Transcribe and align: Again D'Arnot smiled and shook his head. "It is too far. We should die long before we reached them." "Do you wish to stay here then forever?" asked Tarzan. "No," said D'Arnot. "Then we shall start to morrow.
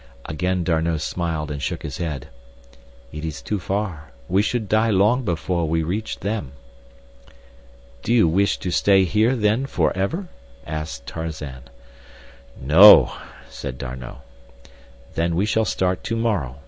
Again 0.25 0.63
D'Arnot 0.63 0.99
smiled 0.99 1.51
and 1.51 1.61
shook 1.61 1.83
his 1.83 1.97
head. 1.99 2.27
"It 3.11 3.23
is 3.23 3.39
too 3.39 3.59
far. 3.59 4.09
We 4.27 4.41
should 4.41 4.67
die 4.67 4.89
long 4.89 5.23
before 5.23 5.69
we 5.69 5.83
reached 5.83 6.21
them." 6.21 6.53
"Do 8.01 8.11
you 8.11 8.27
wish 8.27 8.57
to 8.61 8.71
stay 8.71 9.03
here 9.03 9.35
then 9.35 9.67
forever?" 9.67 10.27
asked 10.65 11.05
Tarzan. 11.05 11.65
"No," 12.59 13.13
said 13.47 13.77
D'Arnot. 13.77 14.21
"Then 15.13 15.35
we 15.35 15.45
shall 15.45 15.65
start 15.65 16.03
to 16.05 16.15
morrow. 16.15 16.55